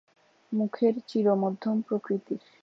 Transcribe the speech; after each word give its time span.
মুখের 0.51 0.93
চির 1.07 1.27
মধ্যম 1.35 1.77
প্রকৃতির। 1.81 2.41